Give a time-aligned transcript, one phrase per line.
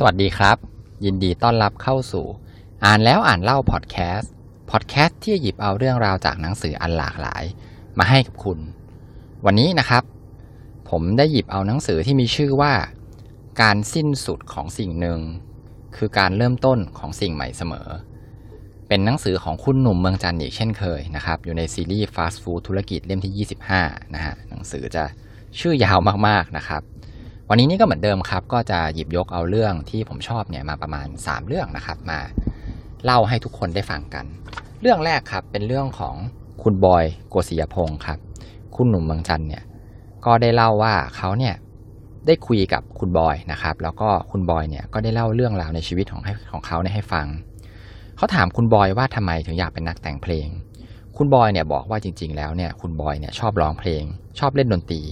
[0.00, 0.56] สวัสดีครับ
[1.04, 2.26] ยินดีต้อนรับเข้าสู่
[2.84, 4.32] อ่านแล้วอ่านเล่าพอดแคสต์
[4.70, 7.44] พอดแคสต์ที่หยิบเอาเรื่องราวจากหนังสืออันหลากหลาย
[7.98, 8.58] มาให้กับคุณ
[9.46, 10.04] วันนี้นะครับ
[10.90, 12.72] ผมได้หยิบเอาหนังสือที่มีชื่อว่า
[13.62, 15.20] การสิ้นสุดของสิ่งหนึ่ง
[15.96, 17.88] คือการเริ่มต้นของสิ่งใหม่เสมอ
[18.88, 23.46] เป็นหนังสือของคุณหนุ่มเมืองจันทร์อีกเช่นเคยนะครับ อยู่ในซีรีส์ Fast Food ธุรกิจเล่มที่
[23.78, 25.04] 25 นะฮะหนังสือจะ
[25.58, 26.82] ชื่อยาวมากๆนะครับ
[27.50, 32.20] วันนี้นี่ก็เหมือนเดิมครับ ก็จะหยิบยกเอาเรื่องที่ผมชอบเนี่ยมาประมาณ 3 เรื่องนะครับ มา
[33.04, 34.24] เล่าให้ทุกคนได้ฟังกัน
[34.80, 36.14] เรื่องแรกครับเป็นเรื่องของ
[36.62, 38.18] คุณบอยโกศิยพงศ์ครับ
[38.76, 39.64] คุณหนุ่มเมืองจันเนี่ย
[40.26, 41.54] ก็ได้เล่าว่าเขาเนี่ย
[42.26, 47.26] ได้คุยกับคุณบอยนะครับ แล้วก็คุณบอยเนี่ยก็ได้เล่าเรื่องราวในชีวิตของให้ของเขาเนี่ยให้ฟัง
[48.16, 50.48] เขาถามคุณบอยว่าทำไมถึงอยากเป็นนักแต่งเพลง
[51.16, 54.02] คุณบอยเนี่ยบอกว่าจริง ๆ แล้วเนี่ยคุณบอยเนี่ยชอบร้องเพลง
[54.38, 55.02] ชอบเล่นดนตรี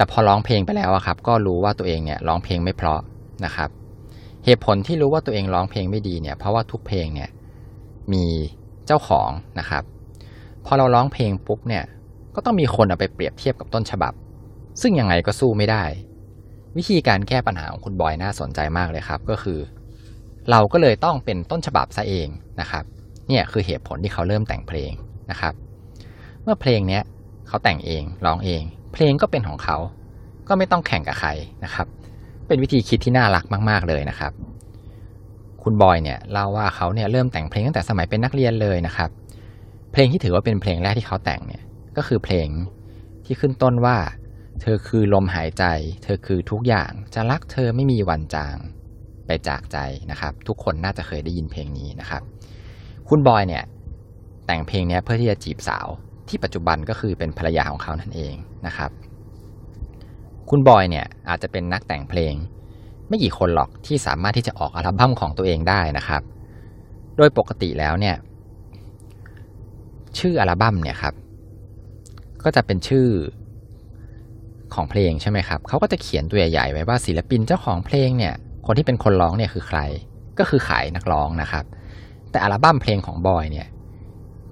[0.00, 3.00] แต่พอร้องเพลงไปแล้วอะครับ ก็รู้ว่าตัวเองเนี่ยร้องเพลงไม่เพราะ
[3.44, 3.70] นะครับ
[4.44, 7.30] เหตุผลที่รู้ว่าตัวเองร้องเพลงไม่ดีเนี่ย เพราะว่าทุกเพลงเนี่ย
[8.12, 8.24] มี
[8.86, 9.82] เจ้าของนะครับ
[10.66, 11.84] พอเราร้องเพลงปุ๊บเนี่ย
[12.34, 14.12] ก็ต้องมีคนเอาไปเปรียบเทียบกับต้นฉบับ
[14.80, 15.84] ซึ่งยังไงก็สู้ไม่ได้
[16.76, 19.58] วิธีการแก้ปัญหาของคุณบอยน่าสนใจมากเลยครับ ก็คือ
[20.50, 22.28] เราก็เลยต้องเป็นต้นฉบับซะเอง
[22.60, 22.84] นะครับ
[23.28, 24.92] เนี่ยคือเหตุผลที่เขาเริ่มแต่งเพลง
[25.30, 25.54] นะครับ
[26.42, 27.02] เมื่อเพลงเนี้ย
[27.48, 29.76] เขาแต่งเองร้องเอง เพลงก็เป็นของเขา
[30.48, 31.30] ก็ไม่ต้องแข่งกับใคร
[31.64, 31.86] นะครับ
[32.46, 34.32] เป็นวิธีคิดที่น่ารักมาก ๆ เลยนะครับ
[35.62, 39.10] คุณบอยเนี่ยเล่าว่าเขาเนี่ยเริ่มแต่งเพลงตั้งแต่สมัยเป็นนักเรียนเลยนะครับ
[39.92, 41.62] เพลงที่ถือว่าเป็นเพลงแรกที่เขาแต่งเนี่ย
[41.96, 42.48] ก็คือเพลง
[43.24, 43.96] ที่ขึ้นต้นว่า
[44.60, 45.64] เธอคือลมหายใจ
[46.02, 48.56] เธอคือทุกอย่างจะรักเธอไม่มีวันจาง
[49.26, 49.78] ไปจากใจ
[50.10, 52.22] นะครับ ทุกคนน่าจะเคยได้ยินเพลงนี้นะครับ
[53.08, 53.64] คุณบอยเนี่ย
[54.46, 55.86] แต่งเพลงนี้เพื่อที่จะจีบสาว
[56.30, 58.34] ที่ปัจจุบันก็คือเป็นภรรยาของเขานั่นเอง
[58.66, 58.90] นะครับ
[60.50, 62.34] คุณบอยเนี่ยอาจจะเป็นนักแต่งเพลง
[63.08, 66.22] ไม่กี่คนหรอกที่สามารถที่จะออกอัลบั้มของตัวเองได้นะครับ
[67.16, 68.16] โดยปกติแล้วเนี่ย
[70.18, 71.14] ชื่ออัลบั้มเนี่ยครับ
[72.44, 73.08] ก็จะเป็นชื่อ
[74.74, 78.34] ของเพลงใช่ไหมครับเขาก็จะเขียนตัวใหญ่ๆไว้ว่าศิลปินเจ้าของเพลงเนี่ย
[78.66, 79.78] คนที่เป็นคนร้องเนี่ยคือใคร
[80.38, 81.64] ก็คือขายนักร้องนะครับ
[82.30, 83.66] แต่อัลบั้มเพลงของบอยเนี่ย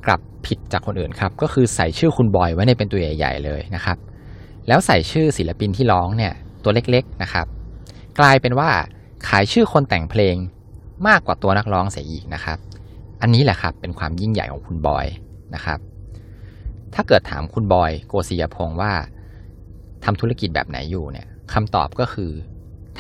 [0.07, 3.99] กลับผิดจากคนอื่นครับ ก็คือใส่ชื่อคุณบอยไว้ในเป็นตัวใหญ่ ๆ เลยนะครับ
[4.69, 6.33] แล้วใส่ชื่อศิลปินที่ร้องเนี่ย
[6.63, 7.47] ตัวเล็กๆนะครับ
[8.19, 8.71] กลายเป็นว่า
[9.29, 10.37] ขายชื่อคนแต่งเพลง
[11.09, 12.59] มากกว่าตัวนักร้องเสียอีกนะครับ
[13.23, 15.07] อันนี้แหละครับเป็นความยิ่งใหญ่ของคุณบอย
[15.55, 15.79] นะครับ
[16.95, 18.93] ถ้าเกิดถามคุณบอยโกศิยพงศ์ว่า
[20.05, 22.31] ทำธุรกิจแบบไหนอยู่เนี่ยคำตอบก็คือ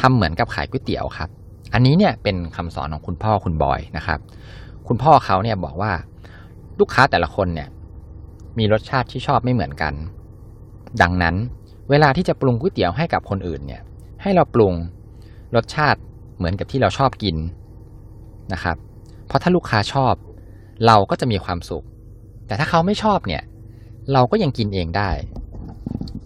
[0.00, 1.28] ทำเหมือนกับขายก๋วยเตี๋ยวครับ
[1.74, 4.18] อันนี้เนี่ยเป็นคำสอนของคุณพ่อคุณบอยนะครับ
[4.88, 5.92] คุณพ่อเขาเนี่ยบอกว่า
[6.80, 7.68] ลูกค้าแต่ละคนเนี่ย
[8.58, 9.94] มีรสชาติที่ชอบไม่เหมือนกัน
[11.02, 11.36] ดังนั้น
[11.90, 13.82] เวลาที่จะปรุงก๋วยเตี๋ยวให้กับคนอื่นเนี่ย
[14.22, 14.74] ให้เราปรุง
[15.56, 16.00] รสชาติ
[16.36, 17.36] เหมือนกับที่เราชอบกิน
[18.52, 18.76] นะครับ
[19.26, 20.14] เพราะถ้าลูกค้าชอบ
[20.86, 21.84] เราก็จะมีความสุข
[22.46, 23.42] แต่ถ้าเขาไม่ชอบเนี่ย
[24.12, 25.10] เราก็ยังกินเองได้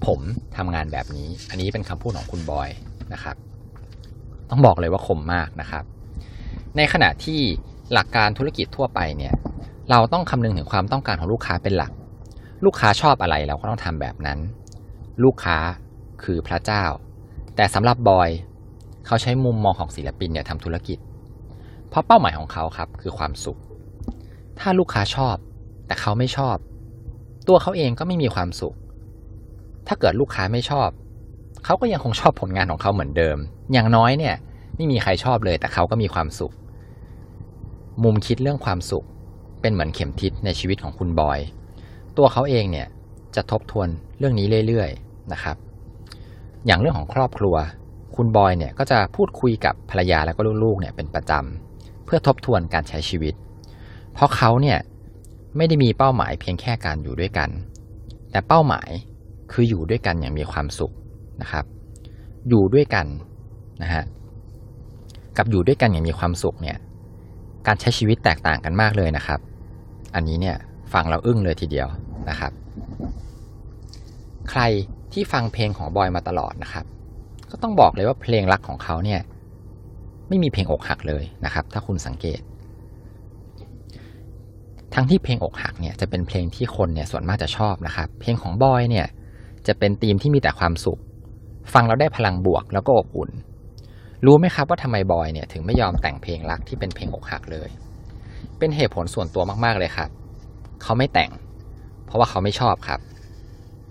[0.06, 0.20] ผม
[0.56, 2.68] ทำงานแบบนี้ อันนี้เป็นคำพูดของคุณบอย
[3.12, 3.36] นะครับ
[4.50, 5.84] ต้องบอกเลยว่าคมมากนะครับ
[6.76, 7.40] ในขณะที่
[7.92, 9.34] หลักการธุรกิจทั่วไปเนี่ย
[9.90, 11.92] เราต้องคำนึงถึงความต้องการของลูกค้าเป็นหลัก
[12.64, 14.38] ลูกค้าชอบอะไรเราก็ต้องทำแบบนั้น
[15.24, 15.56] ลูกค้า
[16.24, 16.84] คือพระเจ้า
[17.56, 18.30] แต่สำหรับบอย
[19.06, 20.98] เขาใช้มุมมองของศิลปินเนี่ยทำธุรกิจ
[21.88, 23.58] เพราะเป้าหมายของเขาครับคือความสุข
[24.58, 25.36] ถ้าลูกค้าชอบ
[25.86, 26.56] แต่เขาไม่ชอบ
[27.48, 28.74] ตัวเขาเองก็ไม่มีความสุข
[29.86, 30.88] ถ้าเกิดลูกค้าไม่ชอบ
[31.64, 33.36] เขาก็ยังคงชอบผลงานของเขาเหมือนเดิม
[33.72, 34.34] อย่างน้อยเนี่ย
[34.76, 36.52] ไม่มีใครชอบเลยแต่เขาก็มีความสุข
[38.04, 39.04] มุมคิดเรื่องความสุข
[39.62, 41.38] เป็นเหมือนเข็มทิศในชีวิตของคุณบอย
[42.16, 42.88] ตัวเขาเองเนี่ย
[43.36, 45.56] จะทบทวนเรื่องนี้เรื่อยๆนะครับ
[46.66, 47.54] อย่างเรื่องของครอบครัว
[48.16, 53.34] คุณบอยเนี่ยก็จะพูดคุยกับภรรยาแล้วก็ลูกๆเนี่ยเป็นประจำเพื่อทบทวนการใช้ชีวิต
[54.14, 54.78] เพราะเขาเนี่ย
[55.56, 57.50] ไม่ได้มีเป้าหมายเพียงแค่การอยู่ด้วยกัน
[58.30, 58.90] แต่เป้าหมาย
[59.52, 60.92] คืออยู่ด้วยกันอย่างมีความสุข
[61.40, 61.64] นะครับ
[62.48, 63.06] อยู่ด้วยกัน
[63.82, 64.04] นะฮะ
[65.36, 66.76] กับอยู่ด้วยกันอย่างมีความสุขเนี่ย
[67.66, 69.40] การใช้ชีวิตแตกต่างกันมากเลยนะครับ
[70.14, 70.56] อันนี้เนี่ย
[70.92, 71.88] ฟังเราอึ้งเลยทีเดียว
[72.30, 72.52] นะครับ
[74.50, 74.62] ใคร
[75.12, 76.84] ที่ฟังเพลงของบอยมาตลอดนะครับ
[77.50, 79.20] ก็ต้องบอกเลยว่าเพลงรักของเขาเนี่ย
[80.28, 82.40] ไม่มีเพลงอกหักเลยนะครับ ถ้าคุณสังเกต
[84.94, 89.06] ทั้งที่เพลงอกหักเนี่ยจะเป็นเพลงที่คนเนี่ยส่วนมากจะชอบนะครับ เพลงของบอยเนี่ย
[89.66, 91.00] จะเป็นธีมที่มีแต่ความสุข
[91.72, 93.30] ฟังเราได้พลังบวกแล้วก็อบอุ่น
[94.26, 97.68] รู้ไหมครับว่าทำไมบอยเนี่ยถึงไม่ยอมแต่งเพลงรักที่เป็นเพลงอกหักเลย
[98.62, 100.10] เป็นเหตุผลส่วนตัวมาก ๆ เลยครับ
[100.82, 101.30] เขาไม่แต่ง
[102.06, 103.00] เพราะว่าเขาไม่ชอบครับ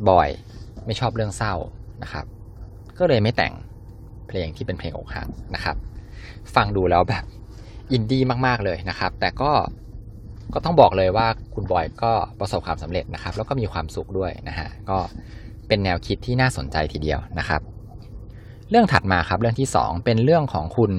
[0.09, 0.29] บอย
[0.85, 1.53] ไม่ชอบเรื่องเศร้า
[2.03, 2.25] นะครับ
[2.99, 3.53] ก็เลยไม่แต่ง
[4.27, 5.75] เพลงที่เป็นเพลงอกหักนะครับ
[6.55, 7.23] ฟังดูแล้วแบบ
[7.91, 9.51] อินดี้มาก ๆ เลยนะครับ แต่ก็
[10.53, 14.97] ก็ต้องบอกเลยว่าคุณบอยก็ประสบความสำเร็จนะครับ แล้วก็มีความสุขด้วยนะฮะก็
[15.67, 17.61] เป็นแนวคิดที่น่าสนใจทีเดียวนะครับ
[18.69, 20.91] เรื่องถัดมาครับเรื่องที่ 2 เป็นเรื่องของคุณ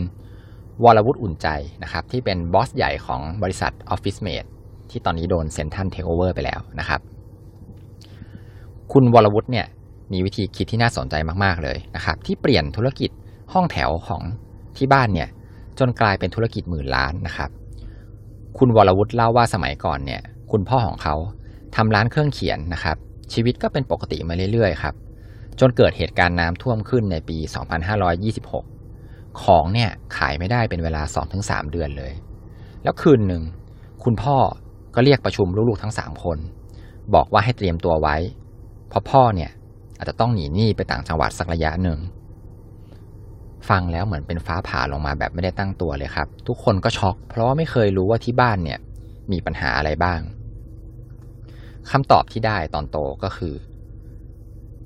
[0.85, 1.49] วรวุฒิอุ่นใจ
[1.83, 4.49] นะครับที่เป็นบอสใหญ่ของบริษัท Office Mate
[4.91, 7.01] ที่ตอนนี้โดนเซ็นทันเทคโอเวอร์ไปแล้วนะครับ
[8.93, 9.67] คุณวรวุฒิเนี่ย
[10.13, 11.15] มีวิธีคิดที่น่าสนใจ
[11.45, 13.11] มาก ๆ เลยนะครับ ที่เปลี่ยนธุรกิจ
[13.53, 14.23] ห้องแถวของ
[14.77, 15.29] ที่บ้านเนี่ย
[15.79, 17.51] จนกลายเป็นธุรกิจหมื่นล้านนะครับ
[18.59, 21.15] คุณวรวุฒิเล่าว่าสมัยก่อนเนี่ย คุณพ่อของเขา
[21.77, 22.97] ทำร้านเครื่องเขียนนะครับ
[23.33, 24.95] ชีวิตก็เป็นปกติมาเรื่อย ๆ ครับ
[25.61, 27.39] จนเกิดเหตุการณ์น้ำท่วมขึ้นในปี
[28.13, 28.82] 2526
[29.43, 31.03] ของเนี่ยขายไม่ได้เป็นเวลา
[31.39, 32.13] 2-3 เดือนเลย
[32.83, 33.43] แล้วคืนหนึ่ง
[34.05, 34.37] คุณพ่อ
[34.95, 36.39] ก็เรียกประชุมลูกๆทั้ง 3 คน
[37.15, 38.17] บอกว่าให้เตรียมตัวไว้
[38.89, 39.51] เพราะพ่อเนี่ย
[39.99, 41.99] อาจจะต้องหนีหนี้ไปต่างจังหวัดสักระยะหนึ่ง
[43.69, 48.79] ฟังแล้วเหมือนเป็นฟ้าผ่าลงมาแบบไม่ได้ตั้งตัวเลยครับ ทุกคนก็ช็อก เพราะว่าไม่เคยรู้ว่าที่บ้านเนี่ย
[49.33, 50.21] มีปัญหาอะไรบ้าง
[51.91, 53.55] คำตอบที่ได้ตอนโตก็คือ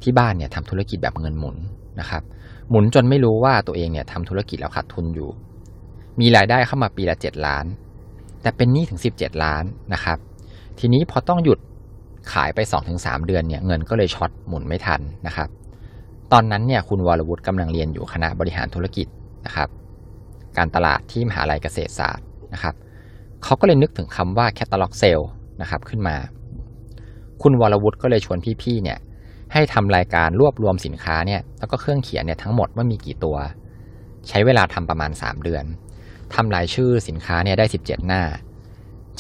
[0.03, 1.57] ที่บ้านเนี่ยทำธุรกิจแบบเงินหมุน
[2.01, 2.23] นะครับ
[2.71, 5.31] หมุนจนไม่รู้ว่าตัวเองเนี่ยทำธุรกิจแล้วขาดทุนอยู่
[6.21, 7.65] มีรายได้เข้ามาปีละเจ็ดล้าน
[8.43, 9.65] แต่เป็นหนี้ถึงสิบเจ็ดล้าน
[9.95, 10.19] นะครับ
[10.79, 11.59] ทีนี้พอต้องหยุด
[12.33, 12.59] ขายไป
[12.95, 15.49] 2-3 เดือนเนี่ยเงินก็เลยช็อตหมุนไม่ทันนะครับ
[16.33, 19.07] ตอนนั้นเนี่ยคุณวรวุฒิกำลังเรียนอยู่คณะบริหารธุรกิจ
[19.47, 19.69] นะครับ
[20.57, 22.75] การตลาดที่มหาลัยเกษตรศาสตร์นะครับ
[23.45, 25.21] เขาก็เลยนึกถึงคำว่าแคตตาล็อกเซล
[25.61, 26.17] นะครับขึ้นมา
[27.43, 28.99] คุณวรวุฒิก็เลยชวนพี่ๆเนี่ย
[29.53, 33.37] ให้ทำรายการรวบรวมสินค้าเนี่ยแล้วก็เครื่องเขียนเนี่ยทั้งหมดว่ามีกี่ตัว
[34.29, 35.65] ใช้เวลาทำประมาณ 3 เดือน
[36.35, 38.23] ทำรายชื่อสินค้าเนี่ยได้ 17 หน้า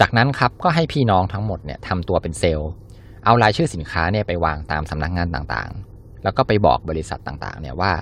[0.00, 2.70] จากนั้นครับก็ให้พี่น้องทั้งหมดเนี่ยทำตัวเป็นเซลล์
[3.25, 7.93] เอารายชื่อสินค้าเนี่ยไปวางตามสำนักงงานต่างๆ แล้วก็ไปบอกบริษัทต่างๆเนี่ยว่า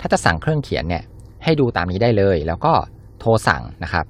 [0.00, 1.04] ถ้าจะสั่งเครื่องเขียนเนี่ย
[1.44, 2.72] ให้ดูตามนี้ได้เลย แล้วก็
[3.20, 4.06] โทรสั่งนะครับ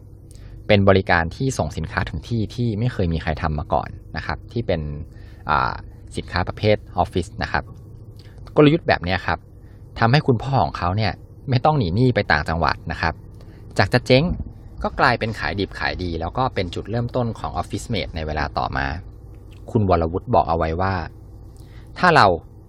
[0.66, 4.80] เป็นบริการที่ส่งสินค้าถึงที่ที่ไม่เคยมีใครทำมาก่อนนะครับ ที่เป็น
[6.16, 7.64] สินค้าประเภทออฟฟิศนะครับ
[8.56, 9.38] กลยุทธ์แบบนี้ครับ
[9.98, 11.12] ทำให้คุณพ่อของเขาเนี่ย
[11.50, 13.14] ไม่ต้องหนีหนี้ไปต่างจังหวัดนะครับ
[13.78, 14.24] จากจะเจ๊ง
[14.82, 18.86] ก็กลายเป็นขายดิบขายดี แล้วก็เป็นจุดเริ่มต้นของ Office Mate ในเวลาต่อมา
[19.70, 20.94] คุณวรวุฒิบอกเอาไว้ว่า
[21.98, 22.26] ถ้าเรา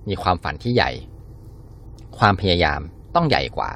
[0.10, 0.92] มีความฝันที่ใหญ่
[2.20, 2.82] ความพยายาม
[3.16, 3.72] ต้องใหญ่กว่า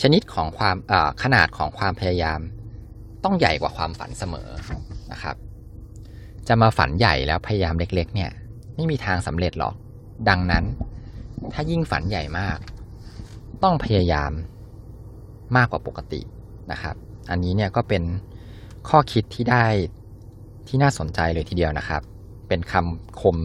[0.00, 0.76] ชนิดของความ
[1.22, 2.40] ขนาดของความพยายาม
[3.24, 4.48] ต้องใหญ่กว่าความฝันเสมอ
[5.12, 5.36] นะครับ
[6.48, 8.30] จะมาฝันใหญ่แล้วพยายามเล็ก ๆ เนี่ย
[8.76, 9.74] ไม่มีทางสำเร็จหรอก
[10.28, 10.64] ดังนั้น
[11.52, 12.58] ถ้ายิ่งฝันใหญ่มาก
[13.62, 14.32] ต้องพยายาม
[15.56, 16.20] มากกว่าปกติ
[16.72, 16.96] นะครับ
[17.30, 18.02] อันนี้เนี่ยก็เป็น
[18.88, 19.64] ข้อคิดที่ได้
[20.68, 22.02] ที่น่าสนใจเลยทีเดียวนะครับ
[22.48, 23.36] เป็นคำคม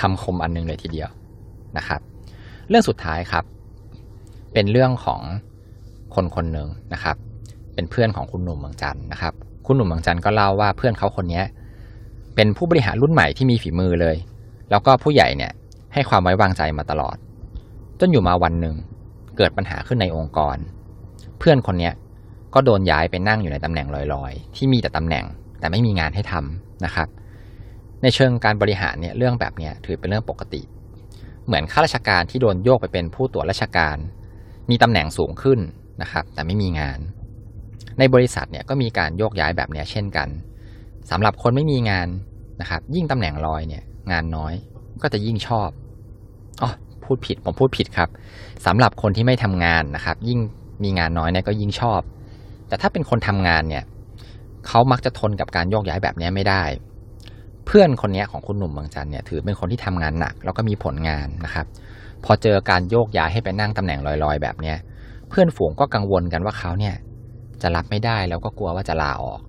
[0.00, 1.10] คำคมอันนึงเลยทีเดียว
[1.76, 2.00] นะครับ
[2.68, 3.44] เรื่องสุดท้ายครับ
[4.52, 5.20] เป็นเรื่องของ
[6.14, 7.16] คนคนหนึ่งนะครับ
[7.74, 9.34] เป็นเพื่อนของคุณหนุ่มเมืองจันนะครับ
[9.66, 11.42] คุณหนุ่มเมืองจันก็เล่าว่าเพื่อนเขาคนนี้
[12.34, 14.16] เป็นผู้บริหารรุ่นใหม่ที่มีฝีมือเลย
[14.72, 15.52] แล้วก็ผู้ใหญ่เนี่ย
[15.94, 17.16] ให้ความไว้วางใจมาตลอด
[18.00, 18.76] จนอยู่มาวันหนึ่ง
[19.36, 20.56] เกิดปัญหาขึ้นในองค์กร
[21.38, 21.90] เพื่อนคนนี้
[22.54, 25.24] ก็โดนย้ายไปนั่งอยู่ในตำแหน่งลอยๆ ที่มีแต่ตำแหน่ง
[25.60, 27.08] แต่ไม่มีงานให้ทำนะครับ
[28.02, 30.62] ในเชิงการบริหารเนี่ยเรื่องแบบนี้ถือเป็นเรื่องปกติ
[31.46, 33.96] เหมือนข้าราชการที่โดนโยกไปเป็นผู้ตรวจราชการ
[34.70, 35.60] มีตำแหน่งสูงขึ้น
[36.02, 36.98] นะครับ แต่ไม่มีงาน
[37.98, 40.28] ในบริษัทเนี่ยก็มีการโยกย้ายแบบนี้เช่นกัน
[41.10, 42.08] สำหรับคนไม่มีงาน
[42.60, 44.54] นะครับ ยิ่งตำแหน่งลอยเนี่ย งานน้อย
[45.02, 45.68] ก็จะยิ่งชอบ
[46.62, 46.70] อ๋อ
[47.04, 48.08] พูดผิดผมพูดผิดครับ
[48.66, 50.38] สำหรับคนที่ไม่ทำงานนะครับ ยิ่ง
[50.82, 52.00] มีงานน้อยเนี่ยก็ยิ่งชอบ
[52.68, 53.84] แต่ถ้าเป็นคนทำงานเนี่ย
[54.66, 56.62] เขามักจะทนกับการโยกย้ายแบบนี้ไม่ได้
[57.66, 61.66] เพื่อนคนนี้ของคุณหนุ่มบางจันเนี่ยถือเป็นคนที่ทำงานหนัก แล้วก็มีผลงานนะครับ
[62.24, 64.76] พอเจอการโยกย้ายให้ไปนั่งตำแหน่งลอยๆ แบบเนี้ย
[65.28, 66.94] เพื่อนฝูงก็กังวลกันว่าเขาเนี่ย
[67.62, 69.40] จะรับไม่ได้แล้วก็กลัวว่าจะลาออก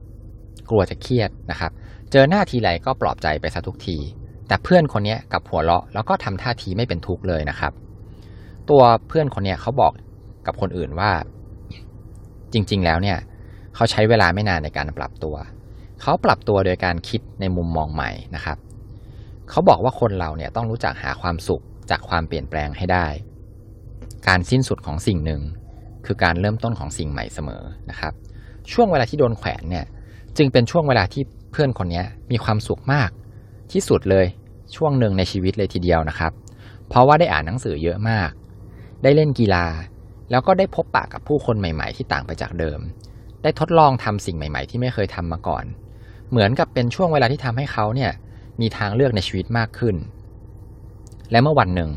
[0.70, 1.72] กลัวจะเครียดนะครับ
[2.12, 3.98] เจอหน้าทีไรก็ปลอบใจไปซะทุกที
[4.54, 7.74] แต่เพื่อนคนนี้กับหัวเราะแล้วก็ทำท่าทีไม่เป็นทุกข์เลยนะครับ
[8.70, 9.94] ตัวเพื่อนคนนี้เขาบอก
[10.48, 11.12] กับคนอื่นว่า
[12.54, 13.18] จริง ๆ แล้วเนี่ย
[13.76, 15.36] เขาใช้เวลาไม่นานในการปรับตัว
[16.02, 18.58] เขาปรับตัวโดยการคิดในมุมมองใหม่นะครับ
[19.50, 23.08] เขาบอกว่าคนเราเนี่ยต้องรู้จักหาความสุขจากความเปลี่ยนแปลงให้ได้
[24.28, 25.42] การสิ้นสุดของสิ่งหนึ่ง
[26.06, 28.14] คือการเริ่มต้นของสิ่งใหม่เสมอนะครับ
[28.72, 29.86] ช่วงเวลาที่โดนแขวนเนี่ย
[30.38, 33.10] จึงเป็นช่วงเวลาที่เพื่อนคนนี้มีความสุขมาก
[33.72, 34.28] ที่สุดเลย
[34.75, 36.32] ช่วงหนึ่งในชีวิตเลยทีเดียวนะครับ
[36.89, 38.32] เพราะว่าได้อ่านหนังสือเยอะมาก
[39.03, 39.65] ได้เล่นกีฬา
[40.32, 42.79] แล้วก็ได้พบปะกับผู้คนใหม่ ๆ ที่ต่างไปจากเดิม
[43.43, 45.65] ได้ทดลองทำสิ่งใหม่ ๆ ที่ไม่เคยทำมาก่อน
[46.29, 48.12] เหมือนกับเป็นช่วงเวลาที่ทำให้เขาเนี่ย
[48.62, 49.96] มีทางเลือกในชีวิตมากขึ้น
[51.32, 51.91] และเมื่อวันหนึ่ง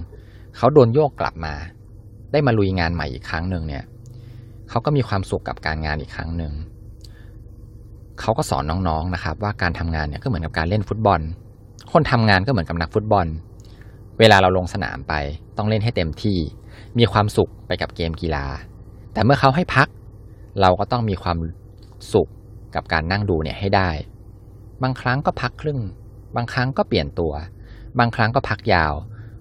[0.57, 1.55] เขาโดนโยกกลับมา
[2.33, 3.85] ได้มาลุยงานใหม่อีกครั้งหนึ่งเนี่ย
[4.69, 6.53] เขาก็มีความสุขกับการงานอีกครั้งหนึ่ง
[8.21, 11.21] เขาก็สอนน้องๆนะครับ ว่าการทำงานเนี่ยก็เหมือนกับการเล่นฟุตบอล
[11.93, 13.27] คนทำงานก็เหมือนกับนักฟุตบอล
[14.19, 15.15] เวลาเราลงสนามไป
[15.57, 16.39] ต้องเล่นให้เต็มที่
[16.99, 18.47] มีความสุขไปกับเกมกีฬา
[19.13, 19.89] แต่เมื่อเขาให้พัก
[20.61, 21.39] เราก็ต้องมีความ
[22.13, 22.29] สุข
[22.75, 23.91] กับการนั่งดูเนี่ยให้ได้
[24.83, 25.81] บางครั้งก็พักครึ่ง
[26.37, 27.33] บางครั้งก็เปลี่ยนตัว
[27.99, 28.93] บางครั้งก็พักยาว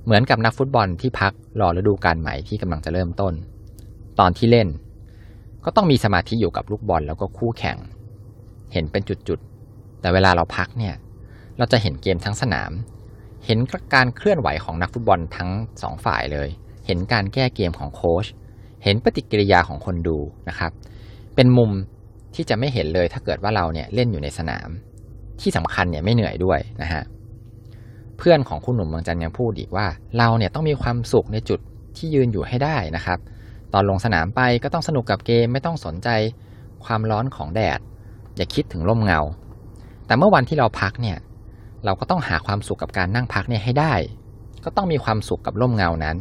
[0.05, 3.33] เหมือนกับนักฟุตบอลที่พักรอฤดูกาลใหม่ที่กำลังจะเริ่มต้น
[4.19, 4.67] ตอนที่เล่น
[5.65, 7.77] ก็ต้องมีสมาธิอยู่กับลูกบอลแล้วก็คู่แข่ง
[8.73, 10.95] เห็นเป็นจุดๆ แต่เวลาเราพักเนี่ย
[11.57, 12.71] เราจะเห็นเกมทั้งสนาม
[13.45, 13.59] เห็น
[13.93, 15.49] การเคลื่อนไหวของนักฟุตบอลทั้ง
[15.81, 16.49] สองฝ่ายเลย
[16.85, 18.25] เห็นการแก้เกมของโค้ช
[18.83, 20.17] เห็นปฏิกิริยาของคนดู
[20.49, 20.71] นะครับ
[21.35, 21.71] เป็นมุม
[22.35, 24.69] ที่จะไม่เห็นเลยถ้าเกิดว่าเราเนี่ยเล่นอยู่ในสนาม
[25.41, 27.03] ที่สำคัญเนี่ยไม่เหนื่อยด้วยนะฮะ
[28.17, 31.59] เพื่อนของคุณหนุ่มเมืองจันยังพูดอีกว่าเราเนี่ยต้องมีความสุขในจุด
[31.97, 33.19] ที่ยืนอยู่ให้ได้นะครับ
[33.73, 36.09] ตอนลงสนามไปก็ต้องสนุกกับเกมไม่ต้องสนใจ
[36.85, 37.79] ความร้อนของแดด
[38.35, 39.19] อย่าคิดถึงร่มเงา
[40.05, 41.17] แต่เมื่อวันที่เราพักเนี่ย
[41.85, 43.93] เราก็ต้องหาความสุขกับการนั่งพักเนี่ยให้ได้
[44.63, 46.17] ก็ต้องมีความสุขกับร่มเงานั้น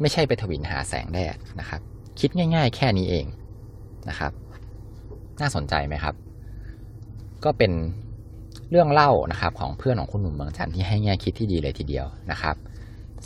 [0.00, 1.80] ไม่ใช่ไปถวิลหาแสงแดดนะครับ
[2.20, 3.26] คิดง่าย ๆ แค่นี้เอง
[4.08, 4.32] นะครับ
[5.40, 6.14] น่าสนใจไหมครับ
[7.44, 7.72] ก็เป็น
[8.70, 12.56] เรื่องเล่านะครับของเพื่อนของคุณหนุ่มเมืองจันทร์ที่ให้แง่คิดที่ดีเลยทีเดียวนะครับ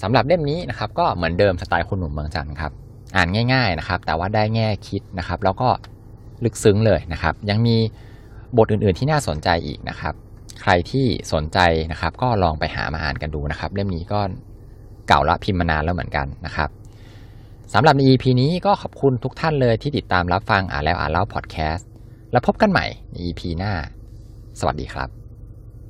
[0.02, 2.72] สำหรับเล่มนี้นะครับ ก็เหมือนเดิมสไตล์คุณหนุ่มเมืองจันทร์ครับ
[3.16, 5.68] อ่านง่าย ๆนะครับ แต่ว่าได้แง่คิดนะครับ แล้วก็
[6.44, 7.76] ลึกซึ้งเลยนะครับ ยังมี
[8.56, 10.14] บทอื่นๆที่น่าสนใจอีกนะครับ
[10.60, 11.58] ใครที่สนใจ
[11.92, 14.20] นะครับ ก็ลองไปหามาอ่านกันดูนะครับ เล่มนี้ก็
[15.08, 16.70] เก่าละพิมพ์มานานแล้วเหมือนกันนะครับ
[17.74, 21.88] สำหรับใน EP นี้ก็ขอบคุณทุกท่านเลยที่ติดตามรับฟังอ่านแล้วอ่านเล่าพอดแคสต์
[22.32, 23.72] แล้วพบกันใหม่ใน EP หน้า
[24.60, 25.21] สวัสดีครับ